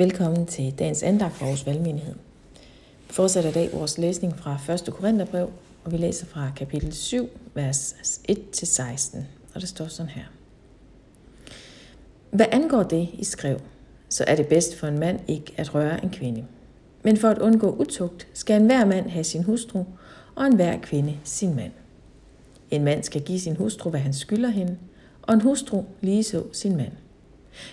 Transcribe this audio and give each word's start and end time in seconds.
Velkommen 0.00 0.46
til 0.46 0.78
dagens 0.78 1.02
andagt 1.02 1.34
for 1.34 1.46
vores 1.46 1.66
valgmenighed. 1.66 2.14
Vi 3.08 3.12
fortsætter 3.12 3.50
i 3.50 3.52
dag 3.52 3.70
vores 3.72 3.98
læsning 3.98 4.38
fra 4.38 4.72
1. 4.72 4.94
Korintherbrev, 4.94 5.50
og 5.84 5.92
vi 5.92 5.96
læser 5.96 6.26
fra 6.26 6.50
kapitel 6.56 6.92
7, 6.92 7.28
vers 7.54 7.94
1-16, 8.30 9.18
og 9.54 9.60
det 9.60 9.68
står 9.68 9.86
sådan 9.86 10.10
her. 10.10 10.22
Hvad 12.30 12.46
angår 12.52 12.82
det, 12.82 13.08
I 13.12 13.24
skrev, 13.24 13.60
så 14.08 14.24
er 14.26 14.36
det 14.36 14.46
bedst 14.46 14.76
for 14.76 14.86
en 14.86 14.98
mand 14.98 15.20
ikke 15.28 15.54
at 15.56 15.74
røre 15.74 16.04
en 16.04 16.10
kvinde. 16.10 16.44
Men 17.02 17.16
for 17.16 17.28
at 17.28 17.38
undgå 17.38 17.70
utugt, 17.70 18.28
skal 18.34 18.60
enhver 18.60 18.84
mand 18.84 19.08
have 19.08 19.24
sin 19.24 19.42
hustru, 19.42 19.84
og 20.34 20.46
enhver 20.46 20.78
kvinde 20.82 21.18
sin 21.24 21.56
mand. 21.56 21.72
En 22.70 22.84
mand 22.84 23.02
skal 23.02 23.22
give 23.22 23.40
sin 23.40 23.56
hustru, 23.56 23.90
hvad 23.90 24.00
han 24.00 24.12
skylder 24.12 24.48
hende, 24.48 24.76
og 25.22 25.34
en 25.34 25.40
hustru 25.40 25.84
lige 26.00 26.22
så 26.22 26.44
sin 26.52 26.76
mand. 26.76 26.92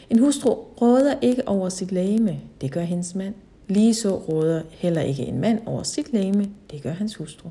En 0.09 0.20
hustru 0.20 0.50
råder 0.82 1.16
ikke 1.21 1.48
over 1.48 1.70
sit 1.70 1.91
lægeme, 1.91 2.40
det 2.62 2.72
gør 2.72 2.81
hendes 2.81 3.16
mand. 3.16 3.34
Lige 3.67 3.94
så 3.94 4.16
råder 4.16 4.62
heller 4.72 5.02
ikke 5.02 5.23
en 5.23 5.40
mand 5.40 5.59
over 5.66 5.84
sit 5.84 6.13
lægeme, 6.13 6.50
det 6.72 6.84
gør 6.84 6.91
hans 6.91 7.16
hustru. 7.16 7.50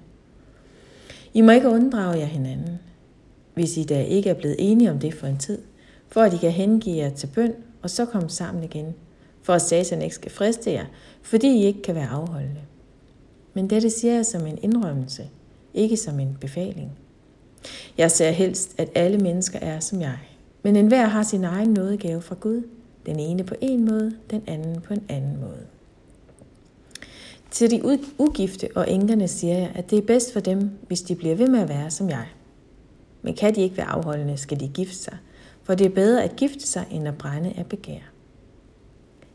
I 1.35 1.41
må 1.41 1.53
ikke 1.53 1.69
unddrage 1.69 2.19
jer 2.19 2.27
hinanden, 2.27 2.79
hvis 3.55 3.77
I 3.77 3.85
da 3.85 4.03
ikke 4.03 4.31
er 4.31 4.35
blevet 4.35 4.57
enige 4.59 4.91
om 4.91 4.99
det 4.99 5.15
for 5.15 5.27
en 5.27 5.39
tid, 5.39 5.59
for 6.09 6.21
at 6.21 6.35
I 6.35 6.37
kan 6.37 6.51
hengive 6.51 6.97
jer 6.97 7.11
til 7.11 7.27
bøn 7.27 7.55
og 7.83 7.91
så 7.91 8.05
komme 8.05 8.31
sammen 8.31 8.65
igen, 8.65 8.95
for 9.43 9.53
at 9.53 9.63
satan 9.63 10.03
ikke 10.03 10.15
skal 10.15 10.31
friste 10.31 10.73
jer, 10.73 10.87
fordi 11.23 11.49
I 11.49 11.65
ikke 11.65 11.83
kan 11.83 11.95
være 11.95 12.09
afholdende. 12.09 12.61
Men 13.55 13.71
dette 13.71 13.91
siger 13.91 14.15
jeg 14.15 14.27
som 14.27 14.47
en 14.47 14.59
indrømmelse, 14.63 15.29
ikke 15.75 15.97
som 15.97 16.21
en 16.21 16.37
befaling. 16.41 16.91
Jeg 17.99 18.11
ser 18.11 18.31
helst, 18.31 18.75
at 18.79 18.89
alle 18.95 19.19
mennesker 19.19 19.59
er 19.59 19.81
som 19.81 20.01
jeg, 20.01 20.19
men 20.67 20.77
enhver 20.77 21.07
har 21.07 21.23
sin 21.23 21.45
egen 21.45 21.71
nådegave 21.71 22.23
fra 22.23 22.37
Gud. 22.41 22.63
Den 23.07 23.21
ene 23.21 23.45
på 23.45 23.55
en 23.61 23.85
måde, 23.85 24.17
den 24.31 24.43
anden 24.47 24.81
på 24.81 24.95
en 24.95 25.03
anden 25.09 25.41
måde. 25.41 25.67
Til 27.51 27.71
de 27.71 28.01
ugifte 28.19 28.69
og 28.75 28.91
enkerne 28.91 29.29
siger 29.29 29.59
jeg, 29.59 29.73
at 29.75 29.91
det 29.91 29.99
er 29.99 30.03
bedst 30.03 30.33
for 30.33 30.41
dem, 30.41 30.71
hvis 30.87 31.03
de 31.03 31.15
bliver 31.15 31.35
ved 31.35 31.49
med 31.49 31.61
at 31.61 31.69
være 31.69 31.91
som 31.91 32.09
jeg. 32.09 32.27
Men 33.23 33.35
kan 33.35 33.55
de 33.55 33.61
ikke 33.61 33.77
være 33.77 33.87
afholdende, 33.87 34.37
skal 34.37 34.61
de 34.61 34.69
gifte 34.69 34.97
sig, 34.97 35.17
for 35.63 35.75
det 35.75 35.87
er 35.87 35.91
bedre 35.91 36.25
at 36.25 36.37
gifte 36.37 36.67
sig, 36.67 36.87
end 36.91 37.09
at 37.09 37.19
brænde 37.19 37.53
af 37.57 37.67
begær. 37.67 38.01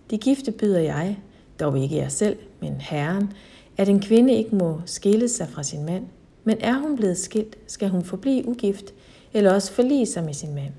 De 0.10 0.18
gifte 0.18 0.52
byder 0.52 0.80
jeg, 0.80 1.18
dog 1.60 1.80
ikke 1.80 1.96
jeg 1.96 2.12
selv, 2.12 2.38
men 2.60 2.74
Herren, 2.80 3.34
at 3.78 3.90
en 3.90 4.00
kvinde 4.00 4.34
ikke 4.34 4.56
må 4.56 4.82
skille 4.86 5.30
sig 5.30 5.48
fra 5.48 5.64
sin 5.64 5.86
mand, 5.86 6.04
men 6.44 6.58
er 6.60 6.74
hun 6.74 6.96
blevet 6.96 7.18
skilt, 7.18 7.58
skal 7.68 7.90
hun 7.90 8.04
forblive 8.04 8.48
ugift, 8.48 8.94
eller 9.34 9.54
også 9.54 9.72
forlige 9.72 10.06
sig 10.06 10.24
med 10.24 10.34
sin 10.34 10.56
mand 10.56 10.74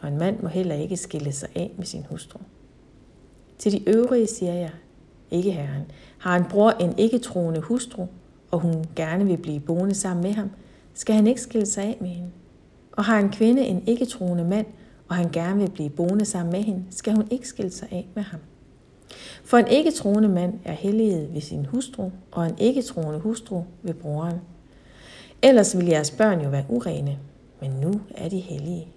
og 0.00 0.08
en 0.08 0.18
mand 0.18 0.40
må 0.42 0.48
heller 0.48 0.74
ikke 0.74 0.96
skille 0.96 1.32
sig 1.32 1.48
af 1.54 1.70
med 1.76 1.86
sin 1.86 2.04
hustru. 2.10 2.38
Til 3.58 3.72
de 3.72 3.88
øvrige 3.88 4.26
siger 4.26 4.54
jeg, 4.54 4.70
ikke 5.30 5.50
herren, 5.50 5.82
har 6.18 6.36
en 6.36 6.44
bror 6.44 6.70
en 6.70 6.98
ikke-troende 6.98 7.60
hustru, 7.60 8.06
og 8.50 8.60
hun 8.60 8.84
gerne 8.96 9.24
vil 9.24 9.36
blive 9.36 9.60
boende 9.60 9.94
sammen 9.94 10.22
med 10.22 10.32
ham, 10.32 10.50
skal 10.94 11.14
han 11.14 11.26
ikke 11.26 11.40
skille 11.40 11.66
sig 11.66 11.84
af 11.84 11.96
med 12.00 12.08
hende. 12.08 12.30
Og 12.92 13.04
har 13.04 13.18
en 13.18 13.30
kvinde 13.30 13.62
en 13.62 13.82
ikke-troende 13.86 14.44
mand, 14.44 14.66
og 15.08 15.16
han 15.16 15.30
gerne 15.32 15.60
vil 15.60 15.70
blive 15.70 15.90
boende 15.90 16.24
sammen 16.24 16.52
med 16.52 16.62
hende, 16.62 16.84
skal 16.90 17.14
hun 17.14 17.28
ikke 17.30 17.48
skille 17.48 17.70
sig 17.70 17.88
af 17.90 18.06
med 18.14 18.22
ham. 18.22 18.40
For 19.44 19.58
en 19.58 19.66
ikke-troende 19.66 20.28
mand 20.28 20.54
er 20.64 20.72
helliget 20.72 21.34
ved 21.34 21.40
sin 21.40 21.66
hustru, 21.66 22.10
og 22.30 22.46
en 22.46 22.54
ikke-troende 22.58 23.18
hustru 23.18 23.62
ved 23.82 23.94
broren. 23.94 24.36
Ellers 25.42 25.76
ville 25.76 25.90
jeres 25.90 26.10
børn 26.10 26.40
jo 26.40 26.48
være 26.48 26.64
urene, 26.68 27.18
men 27.60 27.70
nu 27.70 28.00
er 28.14 28.28
de 28.28 28.38
hellige. 28.38 28.88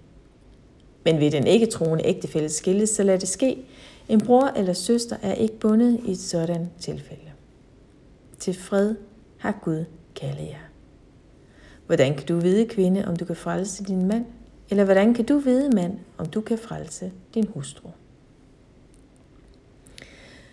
Men 1.04 1.20
ved 1.20 1.30
den 1.30 1.46
ikke 1.46 1.66
troende 1.66 2.06
ægtefælde 2.06 2.48
skilles, 2.48 2.90
så 2.90 3.02
lad 3.02 3.18
det 3.18 3.28
ske. 3.28 3.58
En 4.08 4.20
bror 4.20 4.46
eller 4.56 4.72
søster 4.72 5.16
er 5.22 5.34
ikke 5.34 5.58
bundet 5.58 6.00
i 6.06 6.10
et 6.10 6.20
sådan 6.20 6.70
tilfælde. 6.80 7.30
Til 8.38 8.54
fred 8.54 8.94
har 9.38 9.58
Gud 9.62 9.84
kaldet 10.14 10.48
jer. 10.48 10.68
Hvordan 11.86 12.14
kan 12.14 12.26
du 12.26 12.40
vide, 12.40 12.66
kvinde, 12.66 13.04
om 13.08 13.16
du 13.16 13.24
kan 13.24 13.36
frelse 13.36 13.84
din 13.84 14.06
mand? 14.06 14.24
Eller 14.70 14.84
hvordan 14.84 15.14
kan 15.14 15.24
du 15.24 15.38
vide, 15.38 15.70
mand, 15.70 15.98
om 16.18 16.26
du 16.26 16.40
kan 16.40 16.58
frelse 16.58 17.12
din 17.34 17.48
hustru? 17.54 17.88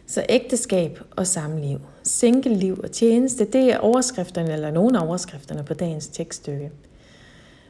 Så 0.08 0.26
ægteskab 0.30 1.00
og 1.12 1.28
samliv, 1.28 1.80
single-liv 2.04 2.80
og 2.84 2.92
tjeneste, 2.92 3.46
det 3.46 3.74
er 3.74 3.78
overskrifterne, 3.78 4.54
eller 4.54 4.72
nogle 4.72 5.00
af 5.00 5.08
overskrifterne 5.08 5.64
på 5.64 5.74
dagens 5.74 6.08
tekststykke. 6.08 6.72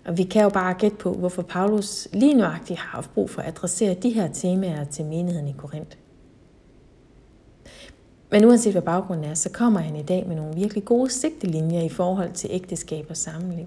Og 0.09 0.17
vi 0.17 0.23
kan 0.23 0.43
jo 0.43 0.49
bare 0.49 0.73
gætte 0.73 0.97
på, 0.97 1.13
hvorfor 1.13 1.41
Paulus 1.41 2.07
lige 2.13 2.33
nøjagtigt 2.33 2.79
har 2.79 2.89
haft 2.89 3.13
brug 3.13 3.29
for 3.29 3.41
at 3.41 3.47
adressere 3.47 3.93
de 3.93 4.09
her 4.09 4.33
temaer 4.33 4.83
til 4.83 5.05
menigheden 5.05 5.47
i 5.47 5.51
Korinth. 5.57 5.97
Men 8.31 8.45
uanset 8.45 8.71
hvad 8.71 8.81
baggrunden 8.81 9.25
er, 9.25 9.33
så 9.33 9.49
kommer 9.51 9.79
han 9.79 9.95
i 9.95 10.03
dag 10.03 10.27
med 10.27 10.35
nogle 10.35 10.55
virkelig 10.55 10.85
gode 10.85 11.09
sigtelinjer 11.09 11.81
i 11.81 11.89
forhold 11.89 12.33
til 12.33 12.49
ægteskab 12.53 13.05
og 13.09 13.17
samliv. 13.17 13.65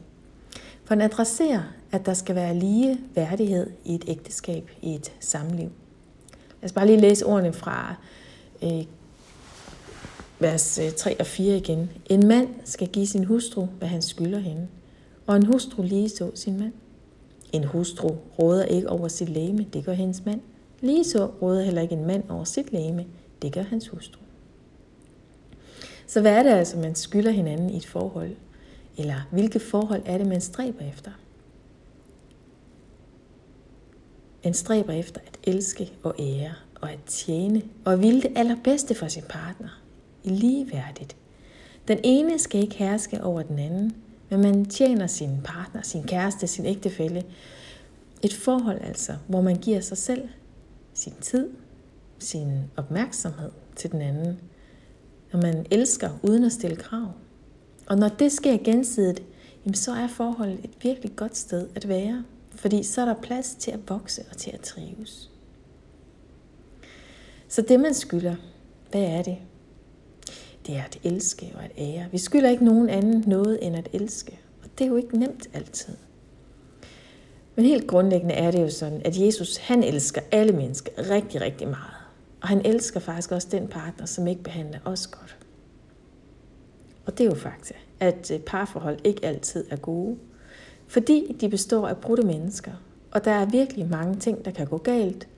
For 0.85 0.95
han 0.95 1.01
adresserer, 1.01 1.63
at 1.93 2.07
der 2.07 2.15
skal 2.15 2.35
være 2.35 2.55
lige 2.55 3.01
værdighed 3.15 3.71
i 3.85 3.95
et 3.95 4.05
ægteskab, 4.07 4.71
i 4.83 4.95
et 4.95 5.13
samliv. 5.21 5.71
Lad 6.61 6.65
os 6.65 6.73
bare 6.73 6.87
lige 6.87 7.01
læse 7.01 7.27
ordene 7.27 7.53
fra 7.53 7.95
øh, 8.63 8.85
vers 10.39 10.79
øh, 10.79 10.93
3 10.93 11.21
og 11.21 11.27
4 11.27 11.57
igen. 11.57 11.91
En 12.07 12.29
mand 12.29 12.49
skal 12.65 12.89
give 12.89 13.07
sin 13.07 13.25
hustru, 13.25 13.67
hvad 13.79 13.89
han 13.89 14.03
skylder 14.03 14.39
hende 14.39 14.69
og 15.33 15.37
en 15.37 15.47
hustru 15.47 15.83
lige 15.83 16.09
så 16.09 16.31
sin 16.35 16.59
mand. 16.59 16.73
En 17.53 17.65
hustru 17.65 18.09
råder 18.39 18.65
ikke 18.65 18.89
over 18.89 19.09
sit 19.09 19.29
læme, 19.29 19.67
det 19.73 19.85
gør 19.85 19.93
hendes 19.93 20.25
mand. 20.25 20.41
Lige 20.81 21.05
så 21.05 21.31
råder 21.43 21.63
heller 21.63 21.83
ikke 21.83 21.95
en 21.95 22.07
mand 22.07 22.31
over 22.31 22.45
sit 22.45 22.73
læme, 22.73 23.07
det 23.43 23.53
gør 23.53 23.63
hans 23.63 23.89
hustru. 23.89 24.21
Så 26.07 26.21
hvad 26.21 26.33
er 26.33 26.43
det 26.43 26.51
altså, 26.51 26.79
man 26.79 26.95
skylder 26.95 27.31
hinanden 27.31 27.71
i 27.71 27.77
et 27.77 27.87
forhold? 27.87 28.31
Eller 28.99 29.29
hvilke 29.31 29.61
forhold 29.61 30.03
er 30.07 30.19
det, 30.19 30.27
man 30.27 30.41
stræber 30.41 30.85
efter? 30.89 31.11
Man 34.45 34.55
stræber 34.55 34.93
efter 34.93 35.21
at 35.27 35.39
elske 35.45 35.93
og 36.03 36.15
ære 36.19 36.55
og 36.81 36.93
at 36.93 37.01
tjene 37.07 37.63
og 37.85 38.03
ville 38.03 38.23
det 38.23 38.33
allerbedste 38.37 38.95
for 38.95 39.09
sin 39.09 39.25
partner. 39.29 39.81
I 40.25 40.29
ligeværdigt. 40.29 41.17
Den 41.89 41.99
ene 42.05 42.39
skal 42.39 42.61
ikke 42.61 42.77
herske 42.77 43.25
over 43.25 43.43
den 43.43 43.59
anden, 43.59 44.02
men 44.33 44.41
man 44.41 44.65
tjener 44.65 45.07
sin 45.07 45.41
partner, 45.45 45.83
sin 45.83 46.03
kæreste, 46.03 46.47
sin 46.47 46.67
ægtefælle. 46.67 47.25
Et 48.23 48.35
forhold 48.35 48.81
altså, 48.81 49.17
hvor 49.29 49.41
man 49.41 49.57
giver 49.57 49.81
sig 49.81 49.99
selv 49.99 50.29
sin 50.95 51.13
tid, 51.21 51.51
sin 52.19 52.59
opmærksomhed 52.77 53.51
til 53.77 53.93
den 53.93 54.03
anden. 54.03 54.39
Når 55.33 55.43
man 55.43 55.67
elsker 55.71 56.11
uden 56.23 56.45
at 56.45 56.53
stille 56.53 56.77
krav. 56.77 57.13
Og 57.87 57.97
når 57.99 58.09
det 58.09 58.33
sker 58.33 58.59
gensidigt, 58.65 59.23
jamen 59.65 59.75
så 59.75 59.93
er 59.93 60.07
forholdet 60.07 60.61
et 60.65 60.71
virkelig 60.83 61.17
godt 61.17 61.37
sted 61.37 61.69
at 61.75 61.89
være. 61.89 62.25
Fordi 62.55 62.83
så 62.83 63.01
er 63.01 63.05
der 63.05 63.15
plads 63.23 63.55
til 63.55 63.71
at 63.71 63.81
vokse 63.89 64.25
og 64.31 64.37
til 64.37 64.51
at 64.51 64.61
trives. 64.61 65.31
Så 67.49 67.63
det 67.63 67.81
man 67.81 67.95
skylder, 67.95 68.37
hvad 68.91 69.03
er 69.03 69.23
det? 69.23 69.39
Det 70.67 70.77
er 70.77 70.83
at 70.83 70.99
elske 71.05 71.53
og 71.55 71.65
at 71.65 71.73
ære. 71.79 72.07
Vi 72.13 72.19
skylder 72.19 72.51
ikke 72.51 72.65
nogen 72.65 72.89
anden 72.89 73.25
noget 73.27 73.59
end 73.67 73.77
at 73.77 73.89
elske. 73.93 74.39
Og 74.63 74.69
det 74.79 74.85
er 74.85 74.89
jo 74.89 74.97
ikke 74.97 75.19
nemt 75.19 75.49
altid. 75.55 75.95
Men 77.57 77.65
helt 77.65 77.87
grundlæggende 77.87 78.35
er 78.35 78.51
det 78.51 78.63
jo 78.63 78.71
sådan, 78.71 79.03
at 79.05 79.21
Jesus 79.21 79.57
han 79.57 79.83
elsker 79.83 80.21
alle 80.31 80.53
mennesker 80.53 81.11
rigtig, 81.11 81.41
rigtig 81.41 81.69
meget. 81.69 81.97
Og 82.41 82.49
han 82.49 82.67
elsker 82.67 83.01
faktisk 83.01 83.33
også 83.33 83.49
den 83.51 83.69
partner, 83.69 84.07
som 84.07 84.27
ikke 84.27 84.43
behandler 84.43 84.79
os 84.85 85.07
godt. 85.07 85.37
Og 87.07 87.19
det 87.19 87.25
er 87.25 87.29
jo 87.29 87.35
faktisk, 87.35 87.79
at 88.01 88.31
øh, 88.31 88.41
parforhold 88.41 88.99
ikke 89.05 89.27
altid 89.27 89.65
er 89.71 89.77
gode, 89.77 90.17
fordi 90.87 91.37
de 91.41 91.49
består 91.49 91.89
af 91.89 91.97
brudte 91.97 92.23
mennesker, 92.23 92.73
og 93.11 93.25
der 93.25 93.31
er 93.31 93.47
virkelig 93.47 93.89
mange 93.91 94.17
ting, 94.17 94.45
der 94.45 94.51
kan 94.51 94.67
gå 94.67 94.79
galt. 94.79 95.29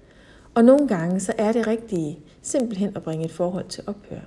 Og 0.54 0.64
nogle 0.64 0.88
gange 0.88 1.20
så 1.20 1.32
er 1.38 1.52
det 1.52 1.66
rigtige 1.66 2.18
simpelthen 2.42 2.96
at 2.96 3.02
bringe 3.02 3.24
et 3.24 3.32
forhold 3.32 3.68
til 3.68 3.84
ophør 3.86 4.20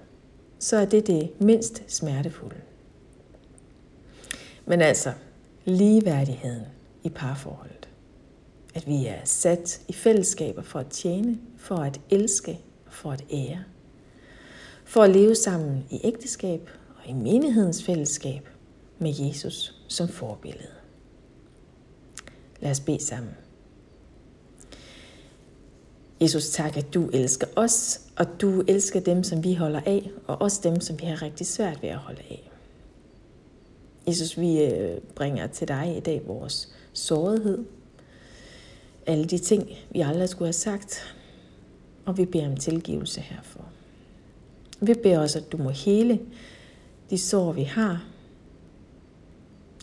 så 0.59 0.77
er 0.77 0.86
det 0.86 1.07
det 1.07 1.42
mindst 1.42 1.83
smertefulde. 1.88 2.62
Men 4.65 4.81
altså, 4.81 5.13
ligeværdigheden 5.65 6.63
i 7.04 7.09
parforholdet. 7.09 7.89
At 8.75 8.88
vi 8.88 9.06
er 9.06 9.19
sat 9.24 9.81
i 9.88 9.94
fællesskaber 9.94 10.62
for 10.62 10.80
at 10.80 10.88
tjene, 10.88 11.38
for 11.57 11.75
at 11.75 12.01
elske 12.09 12.59
og 12.86 12.94
for 12.94 13.12
at 13.12 13.24
ære. 13.31 13.63
For 14.86 15.04
at 15.04 15.09
leve 15.09 15.36
sammen 15.36 15.86
i 15.89 16.00
ægteskab 16.04 16.69
og 16.98 17.09
i 17.09 17.13
menighedens 17.13 17.83
fællesskab 17.83 18.50
med 19.00 19.13
Jesus 19.19 19.74
som 19.88 20.07
forbillede. 20.07 20.71
Lad 22.59 22.71
os 22.71 22.80
bede 22.80 23.04
sammen. 23.04 23.33
Jesus, 26.22 26.50
tak, 26.50 26.78
at 26.78 26.94
du 26.94 27.10
elsker 27.14 27.48
os, 27.56 28.02
og 28.16 28.42
du 28.42 28.64
elsker 28.68 29.00
dem, 29.00 29.24
som 29.24 29.44
vi 29.44 29.54
holder 29.54 29.81
af, 29.86 30.12
og 30.28 30.42
også 30.42 30.60
dem, 30.64 30.81
som 30.81 31.02
vi 31.02 31.06
har 31.06 31.22
rigtig 31.22 31.48
svært 31.48 31.81
ved 31.81 31.90
at 31.90 31.98
holde 31.98 32.22
af. 32.30 32.52
Jesus, 34.08 34.40
vi 34.40 34.64
øh, 34.64 35.02
bringer 35.16 35.48
til 35.48 35.68
dig 35.68 35.94
i 35.98 36.00
dag 36.00 36.22
vores 36.28 36.74
sårighed, 36.94 37.66
alle 39.06 39.25
de 39.25 39.38
ting, 39.38 39.69
vi 39.90 40.02
aldrig 40.02 40.30
skulle 40.30 40.48
have 40.48 40.54
sagt, 40.54 41.16
og 42.06 42.18
vi 42.18 42.25
beder 42.25 42.48
om 42.48 42.58
tilgivelse 42.58 43.22
herfor. 43.22 43.66
Vi 44.81 44.94
beder 45.04 45.19
også, 45.19 45.40
at 45.40 45.52
du 45.52 45.58
må 45.58 45.69
hele 45.69 46.19
de 47.10 47.18
sår, 47.18 47.52
vi 47.52 47.64
har, 47.64 48.06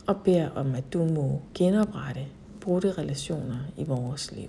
og 0.07 0.17
beder 0.25 0.51
om, 0.51 0.75
at 0.75 0.85
du 0.93 1.05
må 1.05 1.43
genoprette 1.55 2.27
brudte 2.61 2.93
relationer 2.93 3.59
i 3.77 3.85
vores 3.85 4.33
liv. 4.33 4.49